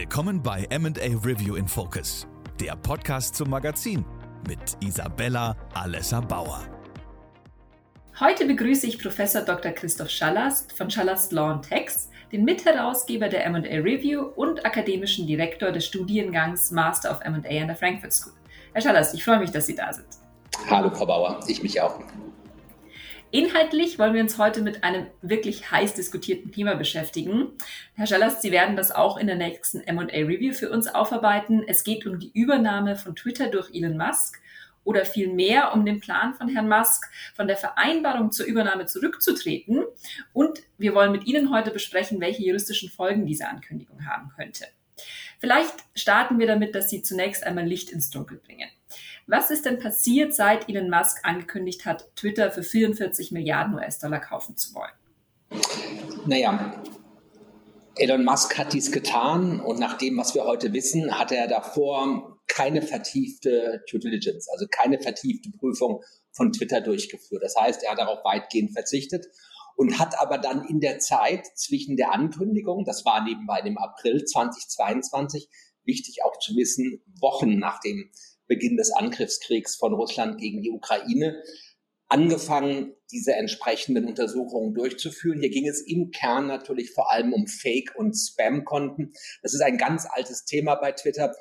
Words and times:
Willkommen 0.00 0.40
bei 0.40 0.64
MA 0.78 0.90
Review 1.24 1.56
in 1.56 1.66
Focus, 1.66 2.24
der 2.60 2.76
Podcast 2.76 3.34
zum 3.34 3.50
Magazin 3.50 4.04
mit 4.46 4.60
Isabella 4.78 5.56
Alessa 5.74 6.20
Bauer. 6.20 6.64
Heute 8.20 8.46
begrüße 8.46 8.86
ich 8.86 9.02
Professor 9.02 9.42
Dr. 9.42 9.72
Christoph 9.72 10.08
Schallast 10.08 10.72
von 10.78 10.88
Schallast 10.88 11.32
Law 11.32 11.60
Tax, 11.68 12.10
den 12.30 12.44
Mitherausgeber 12.44 13.28
der 13.28 13.50
MA 13.50 13.58
Review 13.58 14.22
und 14.36 14.64
akademischen 14.64 15.26
Direktor 15.26 15.72
des 15.72 15.86
Studiengangs 15.86 16.70
Master 16.70 17.10
of 17.10 17.18
MA 17.24 17.48
an 17.48 17.66
der 17.66 17.74
Frankfurt 17.74 18.12
School. 18.12 18.34
Herr 18.74 18.82
Schallast, 18.82 19.14
ich 19.14 19.24
freue 19.24 19.40
mich, 19.40 19.50
dass 19.50 19.66
Sie 19.66 19.74
da 19.74 19.92
sind. 19.92 20.06
Hallo, 20.70 20.90
Frau 20.90 21.06
Bauer, 21.06 21.40
ich 21.48 21.60
mich 21.60 21.80
auch. 21.80 21.98
Inhaltlich 23.30 23.98
wollen 23.98 24.14
wir 24.14 24.22
uns 24.22 24.38
heute 24.38 24.62
mit 24.62 24.84
einem 24.84 25.06
wirklich 25.20 25.70
heiß 25.70 25.92
diskutierten 25.92 26.50
Thema 26.50 26.76
beschäftigen. 26.76 27.48
Herr 27.94 28.06
Schallast, 28.06 28.40
Sie 28.40 28.52
werden 28.52 28.74
das 28.74 28.90
auch 28.90 29.18
in 29.18 29.26
der 29.26 29.36
nächsten 29.36 29.80
M&A 29.82 30.02
Review 30.04 30.54
für 30.54 30.70
uns 30.70 30.86
aufarbeiten. 30.86 31.62
Es 31.66 31.84
geht 31.84 32.06
um 32.06 32.18
die 32.18 32.30
Übernahme 32.32 32.96
von 32.96 33.14
Twitter 33.14 33.48
durch 33.48 33.74
Elon 33.74 33.98
Musk 33.98 34.40
oder 34.82 35.04
vielmehr 35.04 35.74
um 35.74 35.84
den 35.84 36.00
Plan 36.00 36.32
von 36.32 36.48
Herrn 36.48 36.70
Musk, 36.70 37.10
von 37.34 37.46
der 37.46 37.58
Vereinbarung 37.58 38.32
zur 38.32 38.46
Übernahme 38.46 38.86
zurückzutreten. 38.86 39.84
Und 40.32 40.62
wir 40.78 40.94
wollen 40.94 41.12
mit 41.12 41.26
Ihnen 41.26 41.52
heute 41.52 41.70
besprechen, 41.70 42.22
welche 42.22 42.42
juristischen 42.42 42.88
Folgen 42.88 43.26
diese 43.26 43.46
Ankündigung 43.46 44.06
haben 44.06 44.30
könnte. 44.34 44.64
Vielleicht 45.38 45.74
starten 45.94 46.38
wir 46.38 46.46
damit, 46.46 46.74
dass 46.74 46.88
Sie 46.88 47.02
zunächst 47.02 47.44
einmal 47.44 47.66
Licht 47.66 47.90
ins 47.90 48.08
Dunkel 48.08 48.38
bringen. 48.38 48.70
Was 49.26 49.50
ist 49.50 49.66
denn 49.66 49.78
passiert, 49.78 50.34
seit 50.34 50.68
Elon 50.68 50.88
Musk 50.88 51.18
angekündigt 51.22 51.84
hat, 51.84 52.14
Twitter 52.16 52.50
für 52.50 52.62
44 52.62 53.30
Milliarden 53.32 53.74
US-Dollar 53.74 54.20
kaufen 54.20 54.56
zu 54.56 54.74
wollen? 54.74 54.92
Naja, 56.26 56.82
Elon 57.96 58.24
Musk 58.24 58.56
hat 58.56 58.72
dies 58.72 58.92
getan 58.92 59.60
und 59.60 59.78
nach 59.78 59.98
dem, 59.98 60.16
was 60.16 60.34
wir 60.34 60.44
heute 60.44 60.72
wissen, 60.72 61.18
hat 61.18 61.32
er 61.32 61.48
davor 61.48 62.38
keine 62.46 62.80
vertiefte 62.80 63.82
Due 63.90 64.00
Diligence, 64.00 64.48
also 64.48 64.66
keine 64.70 65.00
vertiefte 65.00 65.50
Prüfung 65.50 66.02
von 66.32 66.52
Twitter 66.52 66.80
durchgeführt. 66.80 67.42
Das 67.42 67.56
heißt, 67.56 67.82
er 67.82 67.92
hat 67.92 67.98
darauf 67.98 68.24
weitgehend 68.24 68.72
verzichtet 68.72 69.26
und 69.76 69.98
hat 69.98 70.20
aber 70.20 70.38
dann 70.38 70.64
in 70.64 70.80
der 70.80 70.98
Zeit 70.98 71.46
zwischen 71.54 71.96
der 71.96 72.12
Ankündigung, 72.12 72.84
das 72.84 73.04
war 73.04 73.22
nebenbei 73.24 73.60
im 73.60 73.78
April 73.78 74.24
2022, 74.24 75.48
wichtig 75.84 76.24
auch 76.24 76.38
zu 76.38 76.56
wissen, 76.56 77.02
Wochen 77.20 77.58
nach 77.58 77.80
dem 77.80 78.10
Beginn 78.48 78.76
des 78.76 78.90
Angriffskriegs 78.90 79.76
von 79.76 79.94
Russland 79.94 80.40
gegen 80.40 80.62
die 80.62 80.70
Ukraine 80.70 81.42
angefangen, 82.08 82.94
diese 83.12 83.34
entsprechenden 83.34 84.06
Untersuchungen 84.06 84.74
durchzuführen. 84.74 85.40
Hier 85.40 85.50
ging 85.50 85.68
es 85.68 85.82
im 85.82 86.10
Kern 86.10 86.46
natürlich 86.46 86.92
vor 86.92 87.12
allem 87.12 87.32
um 87.32 87.46
Fake- 87.46 87.94
und 87.96 88.14
Spam-Konten. 88.14 89.12
Das 89.42 89.54
ist 89.54 89.60
ein 89.60 89.76
ganz 89.76 90.06
altes 90.10 90.44
Thema 90.44 90.74
bei 90.76 90.92
Twitter. 90.92 91.34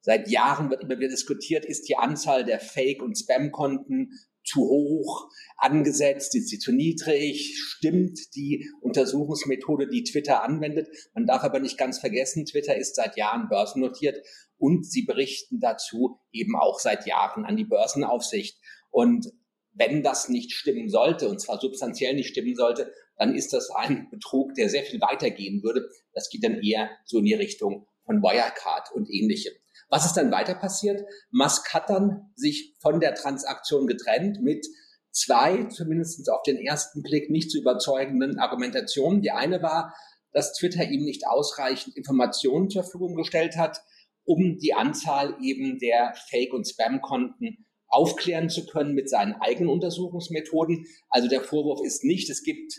Seit 0.00 0.28
Jahren 0.28 0.70
wird 0.70 0.82
immer 0.82 0.98
wieder 0.98 1.10
diskutiert, 1.10 1.66
ist 1.66 1.88
die 1.88 1.96
Anzahl 1.96 2.44
der 2.44 2.60
Fake- 2.60 3.02
und 3.02 3.18
Spam-Konten 3.18 4.12
zu 4.48 4.60
hoch 4.60 5.28
angesetzt, 5.56 6.34
ist 6.34 6.48
sie 6.48 6.58
zu 6.58 6.72
niedrig, 6.72 7.56
stimmt 7.58 8.18
die 8.34 8.68
Untersuchungsmethode, 8.80 9.88
die 9.88 10.04
Twitter 10.04 10.42
anwendet. 10.42 10.88
Man 11.14 11.26
darf 11.26 11.42
aber 11.42 11.60
nicht 11.60 11.78
ganz 11.78 11.98
vergessen, 11.98 12.46
Twitter 12.46 12.76
ist 12.76 12.96
seit 12.96 13.16
Jahren 13.16 13.48
börsennotiert 13.48 14.16
und 14.56 14.86
sie 14.86 15.02
berichten 15.02 15.60
dazu 15.60 16.20
eben 16.32 16.56
auch 16.56 16.80
seit 16.80 17.06
Jahren 17.06 17.44
an 17.44 17.56
die 17.56 17.64
Börsenaufsicht. 17.64 18.58
Und 18.90 19.26
wenn 19.72 20.02
das 20.02 20.28
nicht 20.28 20.52
stimmen 20.52 20.88
sollte, 20.88 21.28
und 21.28 21.40
zwar 21.40 21.60
substanziell 21.60 22.14
nicht 22.14 22.30
stimmen 22.30 22.54
sollte, 22.54 22.92
dann 23.16 23.34
ist 23.34 23.52
das 23.52 23.70
ein 23.70 24.08
Betrug, 24.10 24.54
der 24.54 24.68
sehr 24.68 24.84
viel 24.84 25.00
weitergehen 25.00 25.62
würde. 25.62 25.88
Das 26.12 26.30
geht 26.30 26.44
dann 26.44 26.62
eher 26.62 26.90
so 27.04 27.18
in 27.18 27.24
die 27.24 27.34
Richtung 27.34 27.86
von 28.08 28.22
Wirecard 28.22 28.90
und 28.94 29.10
ähnlichem. 29.10 29.52
Was 29.90 30.06
ist 30.06 30.14
dann 30.14 30.32
weiter 30.32 30.54
passiert? 30.54 31.04
Musk 31.30 31.72
hat 31.74 31.90
dann 31.90 32.32
sich 32.36 32.74
von 32.80 33.00
der 33.00 33.14
Transaktion 33.14 33.86
getrennt 33.86 34.40
mit 34.42 34.66
zwei, 35.12 35.64
zumindest 35.64 36.28
auf 36.30 36.42
den 36.42 36.56
ersten 36.56 37.02
Blick, 37.02 37.30
nicht 37.30 37.50
zu 37.50 37.58
überzeugenden 37.60 38.38
Argumentationen. 38.38 39.20
Die 39.20 39.30
eine 39.30 39.62
war, 39.62 39.94
dass 40.32 40.54
Twitter 40.54 40.84
ihm 40.84 41.04
nicht 41.04 41.26
ausreichend 41.26 41.96
Informationen 41.96 42.70
zur 42.70 42.82
Verfügung 42.82 43.14
gestellt 43.14 43.56
hat, 43.56 43.82
um 44.24 44.58
die 44.58 44.74
Anzahl 44.74 45.36
eben 45.42 45.78
der 45.78 46.14
Fake- 46.28 46.52
und 46.52 46.66
Spam-Konten 46.66 47.66
aufklären 47.88 48.48
zu 48.48 48.66
können 48.66 48.94
mit 48.94 49.08
seinen 49.08 49.34
eigenen 49.40 49.70
Untersuchungsmethoden. 49.70 50.86
Also 51.08 51.28
der 51.28 51.40
Vorwurf 51.40 51.80
ist 51.84 52.04
nicht, 52.04 52.30
es 52.30 52.42
gibt 52.42 52.74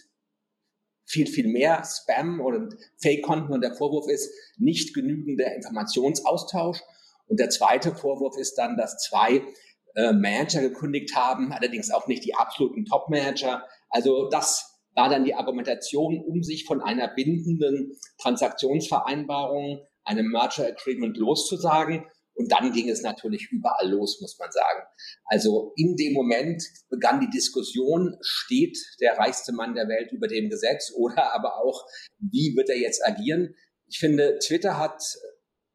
viel, 1.10 1.28
viel 1.28 1.48
mehr 1.48 1.84
Spam 1.84 2.40
oder 2.40 2.70
Fake-Konten 3.02 3.52
und 3.52 3.62
der 3.62 3.76
Vorwurf 3.76 4.08
ist 4.08 4.32
nicht 4.58 4.94
genügender 4.94 5.56
Informationsaustausch. 5.56 6.80
Und 7.28 7.40
der 7.40 7.50
zweite 7.50 7.96
Vorwurf 7.96 8.38
ist 8.38 8.56
dann, 8.56 8.78
dass 8.78 8.98
zwei 8.98 9.44
äh, 9.96 10.14
Manager 10.14 10.62
gekündigt 10.62 11.16
haben, 11.16 11.52
allerdings 11.52 11.92
auch 11.92 12.08
nicht 12.08 12.24
die 12.26 12.36
absoluten 12.36 12.86
Top-Manager. 12.86 13.66
Also 13.90 14.30
das 14.30 14.80
war 14.96 15.10
dann 15.10 15.26
die 15.26 15.36
Argumentation, 15.36 16.20
um 16.20 16.44
sich 16.44 16.66
von 16.66 16.82
einer 16.82 17.08
bindenden 17.08 17.98
Transaktionsvereinbarung 18.22 19.82
einem 20.04 20.28
Merger 20.28 20.68
Agreement 20.68 21.18
loszusagen. 21.18 22.06
Und 22.40 22.54
dann 22.54 22.72
ging 22.72 22.90
es 22.90 23.02
natürlich 23.02 23.50
überall 23.52 23.90
los, 23.90 24.22
muss 24.22 24.40
man 24.40 24.50
sagen. 24.50 24.84
Also 25.26 25.74
in 25.76 25.98
dem 25.98 26.14
Moment 26.14 26.64
begann 26.90 27.20
die 27.20 27.30
Diskussion, 27.30 28.16
steht 28.22 28.78
der 29.02 29.18
reichste 29.18 29.52
Mann 29.52 29.76
der 29.76 29.90
Welt 29.90 30.14
über 30.14 30.30
dem 30.30 30.50
Gesetz 30.50 30.94
oder 30.96 31.34
aber 31.36 31.58
auch, 31.58 31.86
wie 32.18 32.56
wird 32.56 32.70
er 32.70 32.78
jetzt 32.78 33.06
agieren? 33.06 33.56
Ich 33.88 34.00
finde, 34.00 34.40
Twitter 34.40 34.78
hat 34.78 35.04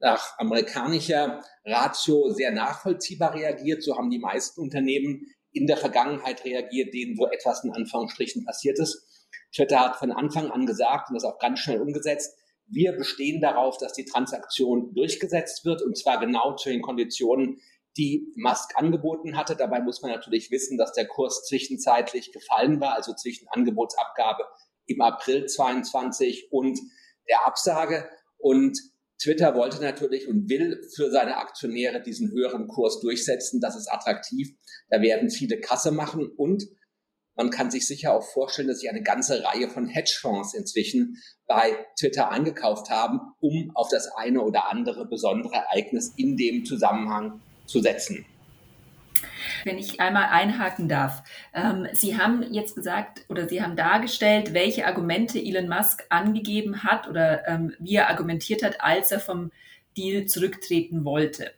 nach 0.01 0.39
amerikanischer 0.39 1.43
Ratio 1.67 2.31
sehr 2.31 2.51
nachvollziehbar 2.51 3.35
reagiert. 3.35 3.83
So 3.83 3.99
haben 3.99 4.09
die 4.09 4.19
meisten 4.19 4.63
Unternehmen 4.63 5.27
in 5.53 5.67
der 5.67 5.77
Vergangenheit 5.77 6.47
reagiert, 6.47 6.95
denen 6.95 7.15
so 7.15 7.29
etwas 7.31 7.63
in 7.63 7.73
Anführungsstrichen 7.73 8.43
passiert 8.47 8.79
ist. 8.79 9.07
Twitter 9.55 9.81
hat 9.81 9.97
von 9.97 10.13
Anfang 10.13 10.51
an 10.51 10.65
gesagt 10.65 11.11
und 11.11 11.15
das 11.15 11.25
auch 11.25 11.39
ganz 11.39 11.59
schnell 11.59 11.83
umgesetzt, 11.83 12.35
wir 12.67 12.93
bestehen 12.93 13.41
darauf, 13.41 13.79
dass 13.79 13.93
die 13.93 14.05
Transaktion 14.05 14.95
durchgesetzt 14.95 15.65
wird 15.65 15.83
und 15.83 15.97
zwar 15.99 16.19
genau 16.21 16.57
zu 16.57 16.71
den 16.71 16.83
Konditionen, 16.83 17.61
die 17.97 18.33
Musk 18.37 18.77
angeboten 18.77 19.37
hatte. 19.37 19.55
Dabei 19.57 19.81
muss 19.81 20.03
man 20.03 20.11
natürlich 20.11 20.51
wissen, 20.51 20.79
dass 20.79 20.93
der 20.93 21.07
Kurs 21.07 21.45
zwischenzeitlich 21.47 22.33
gefallen 22.33 22.81
war, 22.81 22.95
also 22.95 23.15
zwischen 23.15 23.47
Angebotsabgabe 23.49 24.45
im 24.87 25.01
April 25.01 25.47
22 25.47 26.49
und 26.51 26.79
der 27.29 27.47
Absage. 27.47 28.09
Und 28.37 28.79
Twitter 29.23 29.55
wollte 29.55 29.81
natürlich 29.81 30.29
und 30.29 30.49
will 30.49 30.83
für 30.95 31.11
seine 31.11 31.37
Aktionäre 31.37 32.03
diesen 32.03 32.31
höheren 32.31 32.67
Kurs 32.67 33.01
durchsetzen. 33.01 33.61
Das 33.61 33.77
ist 33.77 33.91
attraktiv. 33.91 34.51
Da 34.91 35.01
werden 35.01 35.31
viele 35.31 35.61
Kasse 35.61 35.93
machen 35.93 36.31
und 36.37 36.65
man 37.37 37.51
kann 37.51 37.71
sich 37.71 37.87
sicher 37.87 38.13
auch 38.13 38.23
vorstellen, 38.23 38.69
dass 38.69 38.81
sich 38.81 38.91
eine 38.91 39.03
ganze 39.03 39.45
Reihe 39.45 39.69
von 39.69 39.87
Hedgefonds 39.87 40.55
inzwischen 40.55 41.19
bei 41.47 41.77
Twitter 41.99 42.31
angekauft 42.31 42.91
haben, 42.91 43.21
um 43.41 43.73
auf 43.75 43.89
das 43.91 44.09
eine 44.17 44.41
oder 44.41 44.71
andere 44.71 45.07
besondere 45.07 45.55
Ereignis 45.55 46.13
in 46.17 46.37
dem 46.37 46.65
Zusammenhang 46.65 47.41
zu 47.67 47.81
setzen. 47.81 48.25
Wenn 49.65 49.79
ich 49.79 50.01
einmal 50.01 50.27
einhaken 50.27 50.89
darf. 50.89 51.23
Ähm, 51.55 51.89
Sie 51.93 52.19
haben 52.19 52.43
jetzt 52.53 52.77
gesagt 52.77 53.25
oder 53.29 53.49
Sie 53.49 53.63
haben 53.63 53.77
dargestellt, 53.77 54.53
welche 54.53 54.87
Argumente 54.87 55.39
Elon 55.39 55.69
Musk 55.69 56.05
angegeben 56.11 56.83
hat 56.85 57.09
oder 57.09 57.49
ähm, 57.49 57.75
wie 57.79 57.97
er 57.97 58.11
argumentiert 58.11 58.63
hat, 58.63 58.81
als 58.81 59.11
er 59.11 59.21
vom 59.21 59.51
Deal 59.97 60.27
zurücktreten 60.27 61.05
wollte 61.05 61.51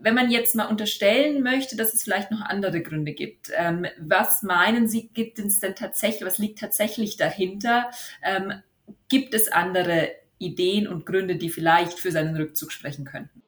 wenn 0.00 0.14
man 0.14 0.30
jetzt 0.30 0.54
mal 0.54 0.66
unterstellen 0.66 1.42
möchte, 1.42 1.76
dass 1.76 1.94
es 1.94 2.02
vielleicht 2.02 2.30
noch 2.30 2.40
andere 2.40 2.82
Gründe 2.82 3.12
gibt, 3.12 3.50
ähm, 3.56 3.86
was 3.98 4.42
meinen 4.42 4.88
Sie, 4.88 5.08
gibt 5.08 5.38
es 5.38 5.60
denn 5.60 5.74
tatsächlich, 5.74 6.24
was 6.24 6.38
liegt 6.38 6.58
tatsächlich 6.58 7.16
dahinter? 7.16 7.90
Ähm, 8.22 8.62
gibt 9.08 9.34
es 9.34 9.50
andere 9.50 10.10
Ideen 10.38 10.86
und 10.86 11.04
Gründe, 11.04 11.36
die 11.36 11.50
vielleicht 11.50 11.98
für 11.98 12.12
seinen 12.12 12.36
Rückzug 12.36 12.72
sprechen 12.72 13.04
könnten? 13.04 13.42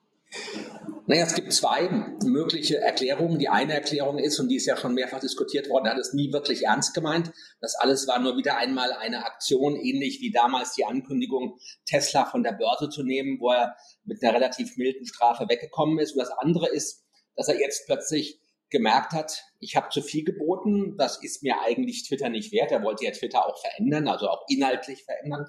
Naja, 1.06 1.25
es 1.25 1.35
gibt 1.35 1.53
zwei 1.53 1.88
mögliche 2.25 2.79
Erklärungen. 2.79 3.41
Die 3.41 3.49
eine 3.49 3.75
Erklärung 3.75 4.19
ist, 4.19 4.38
und 4.38 4.49
die 4.49 4.56
ist 4.56 4.67
ja 4.67 4.77
schon 4.77 4.94
mehrfach 4.94 5.19
diskutiert 5.19 5.69
worden, 5.69 5.88
hat 5.88 5.99
es 5.99 6.12
nie 6.12 6.32
wirklich 6.32 6.67
ernst 6.67 6.94
gemeint. 6.94 7.32
Das 7.61 7.75
alles 7.75 8.06
war 8.06 8.21
nur 8.21 8.37
wieder 8.37 8.56
einmal 8.56 8.93
eine 8.93 9.25
Aktion, 9.25 9.75
ähnlich 9.75 10.21
wie 10.21 10.31
damals 10.31 10.75
die 10.75 10.85
Ankündigung, 10.85 11.59
Tesla 11.85 12.27
von 12.27 12.44
der 12.44 12.53
Börse 12.53 12.91
zu 12.91 13.03
nehmen, 13.03 13.41
wo 13.41 13.50
er 13.50 13.75
mit 14.05 14.23
einer 14.23 14.35
relativ 14.35 14.77
milden 14.77 15.05
Strafe 15.05 15.49
weggekommen 15.49 15.99
ist. 15.99 16.12
Und 16.12 16.21
das 16.21 16.31
andere 16.31 16.69
ist, 16.69 17.05
dass 17.35 17.49
er 17.49 17.59
jetzt 17.59 17.87
plötzlich 17.87 18.41
gemerkt 18.71 19.11
hat, 19.12 19.43
ich 19.59 19.75
habe 19.75 19.88
zu 19.91 20.00
viel 20.00 20.25
geboten, 20.25 20.97
das 20.97 21.21
ist 21.23 21.43
mir 21.43 21.61
eigentlich 21.61 22.06
Twitter 22.06 22.29
nicht 22.29 22.53
wert. 22.53 22.71
Er 22.71 22.85
wollte 22.85 23.05
ja 23.05 23.11
Twitter 23.11 23.44
auch 23.44 23.61
verändern, 23.61 24.06
also 24.06 24.29
auch 24.29 24.44
inhaltlich 24.49 25.05
verändern. 25.05 25.47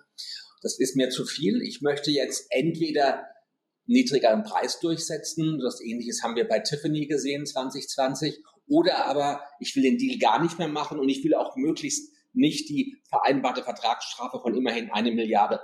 Das 0.63 0.79
ist 0.79 0.95
mir 0.95 1.09
zu 1.09 1.25
viel. 1.25 1.61
Ich 1.61 1.81
möchte 1.81 2.09
jetzt 2.09 2.47
entweder 2.49 3.27
niedrigeren 3.91 4.43
Preis 4.43 4.79
durchsetzen. 4.79 5.59
Das 5.59 5.81
Ähnliches 5.81 6.23
haben 6.23 6.35
wir 6.35 6.47
bei 6.47 6.59
Tiffany 6.59 7.07
gesehen 7.07 7.45
2020. 7.45 8.41
Oder 8.67 9.05
aber 9.05 9.41
ich 9.59 9.75
will 9.75 9.83
den 9.83 9.97
Deal 9.97 10.17
gar 10.17 10.41
nicht 10.41 10.57
mehr 10.57 10.69
machen 10.69 10.99
und 10.99 11.09
ich 11.09 11.23
will 11.23 11.35
auch 11.35 11.55
möglichst 11.55 12.13
nicht 12.33 12.69
die 12.69 12.97
vereinbarte 13.09 13.63
Vertragsstrafe 13.63 14.39
von 14.39 14.55
immerhin 14.55 14.89
eine 14.91 15.11
Milliarde 15.11 15.59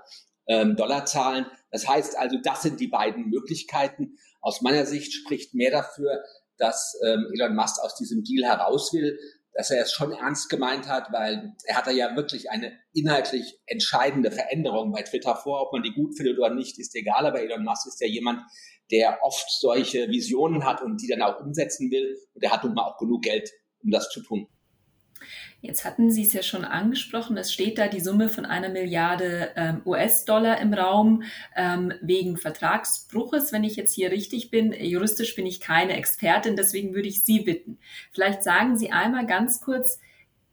ähm, 0.47 0.75
Dollar 0.75 1.05
zahlen. 1.05 1.45
Das 1.71 1.87
heißt 1.87 2.17
also, 2.17 2.37
das 2.43 2.61
sind 2.61 2.79
die 2.79 2.87
beiden 2.87 3.29
Möglichkeiten. 3.29 4.17
Aus 4.41 4.61
meiner 4.61 4.85
Sicht 4.85 5.13
spricht 5.13 5.53
mehr 5.53 5.71
dafür, 5.71 6.23
dass 6.57 6.99
ähm, 7.05 7.27
Elon 7.33 7.55
Musk 7.55 7.79
aus 7.81 7.95
diesem 7.95 8.23
Deal 8.23 8.43
heraus 8.49 8.91
will, 8.93 9.17
dass 9.57 9.71
er 9.71 9.81
es 9.81 9.91
schon 9.91 10.11
ernst 10.11 10.49
gemeint 10.49 10.87
hat, 10.87 11.11
weil 11.11 11.55
er 11.65 11.75
hat 11.75 11.91
ja 11.91 12.15
wirklich 12.15 12.51
eine 12.51 12.77
inhaltlich 12.93 13.59
entscheidende 13.65 14.29
Veränderung 14.29 14.91
bei 14.91 15.01
Twitter 15.01 15.35
vor. 15.35 15.63
Ob 15.63 15.73
man 15.73 15.81
die 15.81 15.93
gut 15.93 16.15
findet 16.15 16.37
oder 16.37 16.53
nicht, 16.53 16.77
ist 16.77 16.95
egal. 16.95 17.25
Aber 17.25 17.41
Elon 17.41 17.63
Musk 17.63 17.87
ist 17.87 17.99
ja 17.99 18.07
jemand, 18.07 18.41
der 18.91 19.17
oft 19.23 19.49
solche 19.49 20.09
Visionen 20.09 20.63
hat 20.63 20.83
und 20.83 21.01
die 21.01 21.07
dann 21.07 21.23
auch 21.23 21.39
umsetzen 21.39 21.89
will. 21.89 22.15
Und 22.35 22.43
er 22.43 22.51
hat 22.51 22.63
nun 22.63 22.75
mal 22.75 22.85
auch 22.85 22.97
genug 22.99 23.23
Geld, 23.23 23.49
um 23.81 23.89
das 23.89 24.09
zu 24.09 24.21
tun. 24.21 24.47
Jetzt 25.61 25.85
hatten 25.85 26.11
Sie 26.11 26.23
es 26.23 26.33
ja 26.33 26.43
schon 26.43 26.65
angesprochen, 26.65 27.35
es 27.37 27.51
steht 27.51 27.77
da 27.77 27.87
die 27.87 27.99
Summe 27.99 28.29
von 28.29 28.45
einer 28.45 28.69
Milliarde 28.69 29.51
ähm, 29.55 29.81
US-Dollar 29.85 30.61
im 30.61 30.73
Raum 30.73 31.23
ähm, 31.55 31.93
wegen 32.01 32.37
Vertragsbruches. 32.37 33.51
Wenn 33.51 33.63
ich 33.63 33.75
jetzt 33.75 33.93
hier 33.93 34.11
richtig 34.11 34.51
bin, 34.51 34.71
juristisch 34.73 35.35
bin 35.35 35.45
ich 35.45 35.59
keine 35.59 35.97
Expertin, 35.97 36.55
deswegen 36.55 36.93
würde 36.93 37.07
ich 37.07 37.23
Sie 37.23 37.39
bitten. 37.39 37.79
Vielleicht 38.11 38.43
sagen 38.43 38.77
Sie 38.77 38.91
einmal 38.91 39.25
ganz 39.25 39.61
kurz, 39.61 39.99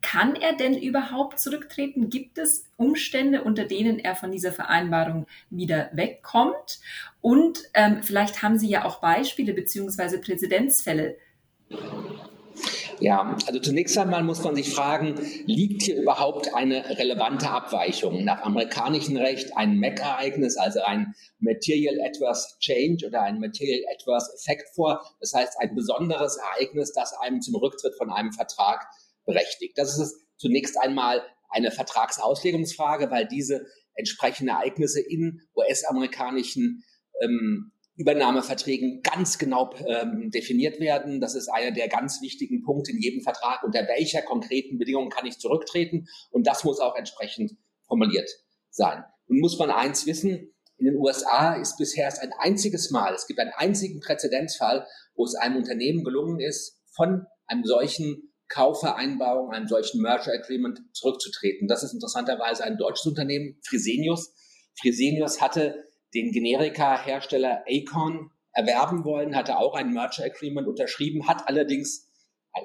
kann 0.05 0.37
er 0.37 0.55
denn 0.55 0.77
überhaupt 0.77 1.41
zurücktreten? 1.41 2.11
Gibt 2.11 2.37
es 2.37 2.67
Umstände, 2.77 3.43
unter 3.43 3.65
denen 3.65 3.99
er 3.99 4.15
von 4.15 4.31
dieser 4.31 4.53
Vereinbarung 4.53 5.27
wieder 5.49 5.89
wegkommt? 5.95 6.81
Und 7.23 7.61
ähm, 7.73 8.03
vielleicht 8.03 8.43
haben 8.43 8.59
Sie 8.59 8.69
ja 8.69 8.85
auch 8.85 9.01
Beispiele 9.01 9.55
beziehungsweise 9.55 10.21
Präzedenzfälle. 10.21 11.17
Ja, 13.01 13.37
also 13.47 13.61
zunächst 13.61 13.99
einmal 13.99 14.23
muss 14.23 14.43
man 14.43 14.55
sich 14.55 14.73
fragen, 14.73 15.17
liegt 15.47 15.83
hier 15.83 16.01
überhaupt 16.01 16.55
eine 16.55 16.99
relevante 16.99 17.51
Abweichung 17.51 18.25
nach 18.25 18.43
amerikanischem 18.43 19.17
Recht 19.17 19.57
ein 19.57 19.79
MAC-Ereignis, 19.79 20.57
also 20.57 20.81
ein 20.83 21.15
Material 21.39 21.97
Adverse 22.07 22.57
Change 22.61 23.07
oder 23.07 23.23
ein 23.23 23.41
Material 23.41 23.81
Adverse 23.93 24.31
Effect 24.35 24.75
vor? 24.75 25.03
Das 25.21 25.35
heißt, 25.35 25.59
ein 25.59 25.75
besonderes 25.75 26.37
Ereignis, 26.37 26.93
das 26.93 27.13
einem 27.15 27.41
zum 27.41 27.57
Rücktritt 27.57 27.95
von 27.97 28.11
einem 28.11 28.33
Vertrag 28.33 28.87
berechtigt. 29.25 29.77
Das 29.77 29.99
ist 29.99 30.17
zunächst 30.37 30.79
einmal 30.81 31.23
eine 31.49 31.71
Vertragsauslegungsfrage, 31.71 33.11
weil 33.11 33.27
diese 33.27 33.67
entsprechenden 33.95 34.55
Ereignisse 34.55 35.01
in 35.01 35.43
US-amerikanischen 35.57 36.85
ähm, 37.23 37.73
Übernahmeverträgen 37.97 39.03
ganz 39.03 39.39
genau 39.39 39.73
ähm, 39.87 40.31
definiert 40.31 40.81
werden. 40.81 41.21
Das 41.21 41.35
ist 41.35 41.49
einer 41.49 41.71
der 41.71 41.89
ganz 41.89 42.21
wichtigen 42.23 42.63
Punkte 42.63 42.91
in 42.91 42.99
jedem 42.99 43.23
Vertrag. 43.23 43.63
Unter 43.63 43.87
welcher 43.87 44.23
konkreten 44.23 44.79
Bedingung 44.79 45.11
kann 45.11 45.27
ich 45.27 45.39
zurücktreten? 45.39 46.07
Und 46.31 46.47
das 46.47 46.65
muss 46.65 46.81
auch 46.81 46.97
entsprechend 46.97 47.53
formuliert 47.87 48.29
sein. 48.71 49.05
Nun 49.29 49.41
muss 49.41 49.59
man 49.59 49.71
eins 49.71 50.07
wissen. 50.07 50.51
In 50.77 50.87
den 50.87 50.97
USA 50.97 51.55
ist 51.55 51.77
bisher 51.79 52.05
erst 52.07 52.21
ein 52.21 52.33
einziges 52.37 52.91
Mal, 52.91 53.15
es 53.15 53.29
gibt 53.29 53.39
einen 53.39 53.53
einzigen 53.57 54.01
Präzedenzfall, 54.01 54.87
wo 55.15 55.25
es 55.25 55.37
einem 55.37 55.57
Unternehmen 55.57 56.03
gelungen 56.03 56.41
ist, 56.41 56.81
von 56.97 57.27
einem 57.47 57.65
solchen 57.65 58.33
Kaufvereinbarung, 58.49 59.53
einem 59.53 59.69
solchen 59.69 60.03
Merger 60.03 60.33
Agreement 60.33 60.81
zurückzutreten. 60.93 61.69
Das 61.69 61.85
ist 61.85 61.95
interessanterweise 61.95 62.65
ein 62.65 62.77
deutsches 62.77 63.07
Unternehmen, 63.07 63.59
Fresenius. 63.65 64.35
Fresenius 64.81 65.41
hatte 65.41 65.85
den 66.15 66.33
Generika-Hersteller 66.33 67.65
Acon 67.67 68.31
erwerben 68.53 69.05
wollen, 69.05 69.35
hatte 69.35 69.59
auch 69.59 69.75
ein 69.75 69.93
Merger 69.93 70.25
Agreement 70.25 70.69
unterschrieben, 70.69 71.27
hat 71.27 71.49
allerdings 71.49 72.11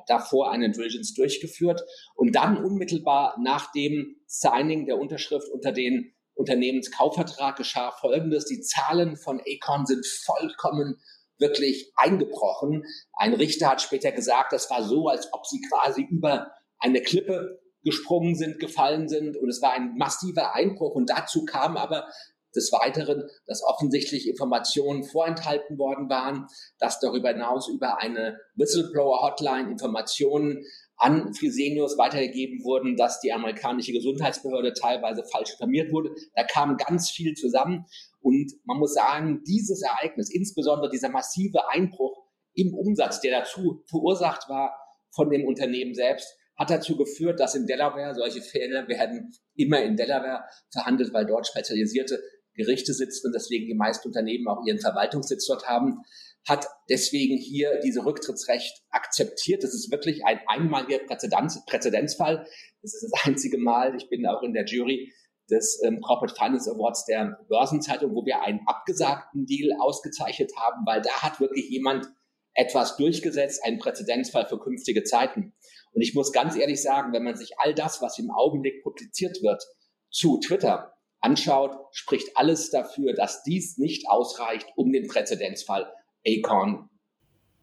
davor 0.07 0.51
eine 0.51 0.69
Diligence 0.69 1.13
durchgeführt 1.15 1.81
und 2.15 2.35
dann 2.35 2.63
unmittelbar 2.63 3.35
nach 3.41 3.71
dem 3.71 4.17
Signing 4.27 4.85
der 4.85 4.99
Unterschrift 4.99 5.49
unter 5.49 5.71
den 5.71 6.13
Unternehmenskaufvertrag 6.35 7.57
geschah 7.57 7.91
Folgendes. 7.91 8.45
Die 8.45 8.61
Zahlen 8.61 9.17
von 9.17 9.41
Acon 9.41 9.85
sind 9.85 10.05
vollkommen 10.05 11.01
wirklich 11.39 11.91
eingebrochen. 11.95 12.85
Ein 13.13 13.33
Richter 13.33 13.69
hat 13.69 13.81
später 13.81 14.11
gesagt, 14.11 14.53
das 14.53 14.69
war 14.69 14.83
so, 14.83 15.07
als 15.07 15.33
ob 15.33 15.45
sie 15.45 15.61
quasi 15.69 16.03
über 16.03 16.51
eine 16.77 17.01
Klippe 17.01 17.59
gesprungen 17.83 18.35
sind, 18.35 18.59
gefallen 18.59 19.07
sind 19.07 19.37
und 19.37 19.49
es 19.49 19.61
war 19.61 19.73
ein 19.73 19.95
massiver 19.95 20.53
Einbruch 20.53 20.95
und 20.95 21.09
dazu 21.09 21.45
kam 21.45 21.77
aber 21.77 22.07
des 22.55 22.71
Weiteren, 22.71 23.23
dass 23.45 23.63
offensichtlich 23.63 24.27
Informationen 24.27 25.03
vorenthalten 25.03 25.77
worden 25.77 26.09
waren, 26.09 26.47
dass 26.79 26.99
darüber 26.99 27.29
hinaus 27.29 27.69
über 27.69 27.99
eine 27.99 28.39
Whistleblower-Hotline 28.55 29.69
Informationen 29.69 30.65
an 30.97 31.33
Fresenius 31.33 31.97
weitergegeben 31.97 32.63
wurden, 32.63 32.97
dass 32.97 33.21
die 33.21 33.31
amerikanische 33.31 33.93
Gesundheitsbehörde 33.93 34.73
teilweise 34.73 35.23
falsch 35.31 35.51
informiert 35.53 35.91
wurde. 35.93 36.11
Da 36.35 36.43
kam 36.43 36.75
ganz 36.77 37.09
viel 37.09 37.33
zusammen. 37.35 37.85
Und 38.21 38.51
man 38.65 38.77
muss 38.77 38.93
sagen, 38.93 39.41
dieses 39.47 39.81
Ereignis, 39.81 40.29
insbesondere 40.29 40.89
dieser 40.89 41.09
massive 41.09 41.69
Einbruch 41.69 42.25
im 42.53 42.73
Umsatz, 42.73 43.21
der 43.21 43.39
dazu 43.39 43.83
verursacht 43.89 44.49
war 44.49 44.75
von 45.11 45.29
dem 45.29 45.45
Unternehmen 45.45 45.95
selbst, 45.95 46.35
hat 46.57 46.69
dazu 46.69 46.97
geführt, 46.97 47.39
dass 47.39 47.55
in 47.55 47.65
Delaware 47.65 48.13
solche 48.13 48.41
Fälle 48.41 48.85
werden 48.89 49.31
immer 49.55 49.81
in 49.81 49.95
Delaware 49.95 50.43
verhandelt, 50.71 51.13
weil 51.13 51.25
dort 51.25 51.47
spezialisierte 51.47 52.21
Gerichte 52.59 52.93
sitzen 52.93 53.27
und 53.27 53.33
deswegen 53.33 53.65
die 53.65 53.73
meisten 53.73 54.07
Unternehmen 54.07 54.47
auch 54.47 54.65
ihren 54.65 54.79
Verwaltungssitz 54.79 55.47
dort 55.47 55.67
haben, 55.67 56.03
hat 56.47 56.67
deswegen 56.89 57.37
hier 57.37 57.79
diese 57.83 58.05
Rücktrittsrecht 58.05 58.83
akzeptiert. 58.89 59.63
Das 59.63 59.73
ist 59.73 59.91
wirklich 59.91 60.25
ein 60.25 60.39
einmaliger 60.47 60.99
Präzedenz, 60.99 61.63
Präzedenzfall. 61.65 62.45
Das 62.81 62.93
ist 62.93 63.09
das 63.11 63.25
einzige 63.25 63.57
Mal. 63.57 63.95
Ich 63.95 64.09
bin 64.09 64.25
auch 64.25 64.43
in 64.43 64.53
der 64.53 64.65
Jury 64.65 65.11
des 65.49 65.81
ähm, 65.83 66.01
Corporate 66.01 66.35
Finance 66.35 66.69
Awards 66.69 67.05
der 67.05 67.39
Börsenzeitung, 67.47 68.13
wo 68.13 68.25
wir 68.25 68.41
einen 68.41 68.61
abgesagten 68.67 69.45
Deal 69.45 69.71
ausgezeichnet 69.79 70.51
haben, 70.57 70.85
weil 70.85 71.01
da 71.01 71.21
hat 71.21 71.39
wirklich 71.39 71.69
jemand 71.69 72.07
etwas 72.53 72.97
durchgesetzt, 72.97 73.63
einen 73.63 73.79
Präzedenzfall 73.79 74.47
für 74.47 74.59
künftige 74.59 75.03
Zeiten. 75.03 75.53
Und 75.91 76.01
ich 76.01 76.13
muss 76.13 76.31
ganz 76.31 76.55
ehrlich 76.55 76.81
sagen, 76.81 77.13
wenn 77.13 77.23
man 77.23 77.35
sich 77.35 77.57
all 77.57 77.73
das, 77.73 78.01
was 78.01 78.19
im 78.19 78.31
Augenblick 78.31 78.83
publiziert 78.83 79.41
wird, 79.41 79.63
zu 80.11 80.39
Twitter 80.39 80.93
anschaut, 81.21 81.77
spricht 81.91 82.35
alles 82.37 82.69
dafür, 82.69 83.13
dass 83.13 83.43
dies 83.43 83.77
nicht 83.77 84.09
ausreicht, 84.09 84.67
um 84.75 84.91
den 84.91 85.07
Präzedenzfall 85.07 85.91
Acorn 86.25 86.89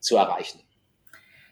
zu 0.01 0.17
erreichen. 0.17 0.61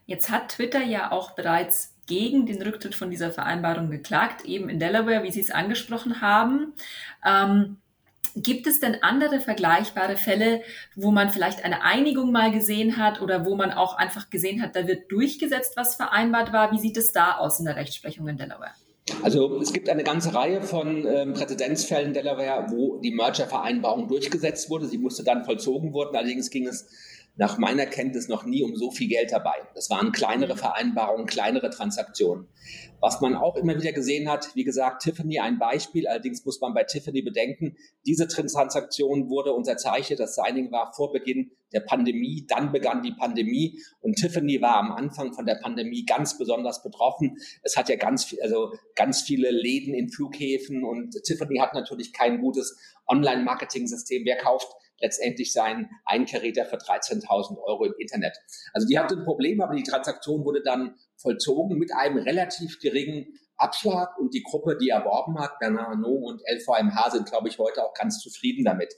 Jetzt 0.06 0.30
hat 0.30 0.50
Twitter 0.50 0.82
ja 0.82 1.12
auch 1.12 1.32
bereits 1.32 1.94
gegen 2.06 2.44
den 2.44 2.60
Rücktritt 2.60 2.94
von 2.94 3.10
dieser 3.10 3.30
Vereinbarung 3.30 3.90
geklagt, 3.90 4.44
eben 4.44 4.68
in 4.68 4.78
Delaware, 4.78 5.22
wie 5.22 5.32
Sie 5.32 5.40
es 5.40 5.50
angesprochen 5.50 6.20
haben. 6.20 6.74
Ähm, 7.24 7.78
gibt 8.36 8.66
es 8.66 8.80
denn 8.80 9.02
andere 9.02 9.40
vergleichbare 9.40 10.16
Fälle, 10.16 10.62
wo 10.94 11.10
man 11.10 11.30
vielleicht 11.30 11.64
eine 11.64 11.82
Einigung 11.82 12.32
mal 12.32 12.50
gesehen 12.50 12.96
hat 12.98 13.22
oder 13.22 13.46
wo 13.46 13.54
man 13.54 13.72
auch 13.72 13.96
einfach 13.96 14.28
gesehen 14.28 14.60
hat, 14.60 14.76
da 14.76 14.86
wird 14.86 15.10
durchgesetzt, 15.10 15.76
was 15.76 15.96
vereinbart 15.96 16.52
war? 16.52 16.72
Wie 16.72 16.78
sieht 16.78 16.96
es 16.96 17.12
da 17.12 17.38
aus 17.38 17.58
in 17.58 17.64
der 17.64 17.76
Rechtsprechung 17.76 18.28
in 18.28 18.36
Delaware? 18.36 18.72
Also 19.22 19.60
es 19.60 19.72
gibt 19.72 19.90
eine 19.90 20.02
ganze 20.02 20.34
Reihe 20.34 20.62
von 20.62 21.06
ähm, 21.06 21.34
Präzedenzfällen 21.34 22.08
in 22.08 22.14
Delaware, 22.14 22.66
wo 22.70 22.96
die 22.96 23.10
Merger-Vereinbarung 23.10 24.08
durchgesetzt 24.08 24.70
wurde. 24.70 24.86
Sie 24.86 24.96
musste 24.96 25.22
dann 25.24 25.44
vollzogen 25.44 25.92
werden. 25.92 26.16
Allerdings 26.16 26.48
ging 26.48 26.66
es 26.66 26.88
nach 27.36 27.58
meiner 27.58 27.86
Kenntnis 27.86 28.28
noch 28.28 28.44
nie 28.44 28.62
um 28.62 28.76
so 28.76 28.90
viel 28.90 29.08
Geld 29.08 29.32
dabei. 29.32 29.56
Das 29.74 29.90
waren 29.90 30.12
kleinere 30.12 30.56
Vereinbarungen, 30.56 31.26
kleinere 31.26 31.70
Transaktionen. 31.70 32.46
Was 33.00 33.20
man 33.20 33.34
auch 33.34 33.56
immer 33.56 33.76
wieder 33.76 33.92
gesehen 33.92 34.30
hat, 34.30 34.54
wie 34.54 34.64
gesagt, 34.64 35.02
Tiffany 35.02 35.40
ein 35.40 35.58
Beispiel. 35.58 36.06
Allerdings 36.06 36.44
muss 36.44 36.60
man 36.60 36.74
bei 36.74 36.84
Tiffany 36.84 37.22
bedenken, 37.22 37.76
diese 38.06 38.28
Transaktion 38.28 39.28
wurde 39.28 39.52
unterzeichnet. 39.52 40.20
Das 40.20 40.36
Signing 40.36 40.70
war 40.70 40.92
vor 40.94 41.12
Beginn 41.12 41.50
der 41.72 41.80
Pandemie. 41.80 42.46
Dann 42.48 42.70
begann 42.70 43.02
die 43.02 43.12
Pandemie 43.12 43.80
und 44.00 44.14
Tiffany 44.14 44.62
war 44.62 44.76
am 44.76 44.92
Anfang 44.92 45.34
von 45.34 45.44
der 45.44 45.56
Pandemie 45.56 46.04
ganz 46.06 46.38
besonders 46.38 46.82
betroffen. 46.82 47.36
Es 47.62 47.76
hat 47.76 47.88
ja 47.88 47.96
ganz, 47.96 48.34
also 48.42 48.72
ganz 48.94 49.22
viele 49.22 49.50
Läden 49.50 49.92
in 49.92 50.08
Flughäfen 50.08 50.84
und 50.84 51.20
Tiffany 51.24 51.58
hat 51.58 51.74
natürlich 51.74 52.12
kein 52.12 52.40
gutes 52.40 52.78
Online-Marketing-System. 53.08 54.24
Wer 54.24 54.38
kauft 54.38 54.68
letztendlich 55.00 55.52
sein 55.52 55.90
Einkaräter 56.04 56.64
für 56.66 56.76
13.000 56.76 57.58
Euro 57.62 57.84
im 57.84 57.94
Internet. 57.98 58.36
Also 58.72 58.86
die 58.86 58.98
hatte 58.98 59.16
ein 59.16 59.24
Problem, 59.24 59.60
aber 59.60 59.74
die 59.74 59.82
Transaktion 59.82 60.44
wurde 60.44 60.62
dann 60.62 60.96
vollzogen 61.16 61.78
mit 61.78 61.92
einem 61.94 62.18
relativ 62.18 62.78
geringen 62.80 63.38
Abschlag 63.56 64.18
und 64.18 64.34
die 64.34 64.42
Gruppe, 64.42 64.76
die 64.76 64.88
erworben 64.88 65.38
hat, 65.38 65.58
Bernard 65.58 65.88
Arnault 65.88 66.24
und 66.24 66.42
LVMH, 66.48 67.10
sind, 67.10 67.30
glaube 67.30 67.48
ich, 67.48 67.58
heute 67.58 67.84
auch 67.84 67.94
ganz 67.94 68.18
zufrieden 68.18 68.64
damit. 68.64 68.94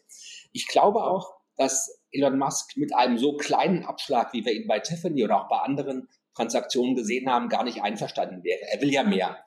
Ich 0.53 0.67
glaube 0.67 1.05
auch, 1.05 1.37
dass 1.57 2.03
Elon 2.11 2.39
Musk 2.39 2.77
mit 2.77 2.95
einem 2.95 3.19
so 3.19 3.37
kleinen 3.37 3.85
Abschlag, 3.85 4.33
wie 4.33 4.45
wir 4.45 4.53
ihn 4.53 4.67
bei 4.67 4.81
Tiffany 4.81 5.25
oder 5.25 5.43
auch 5.43 5.49
bei 5.49 5.59
anderen 5.59 6.09
Transaktionen 6.35 6.95
gesehen 6.95 7.31
haben, 7.31 7.49
gar 7.49 7.65
nicht 7.65 7.83
einverstanden 7.83 8.45
wäre. 8.45 8.61
Er 8.71 8.81
will 8.81 8.93
ja 8.93 9.03
mehr. 9.03 9.39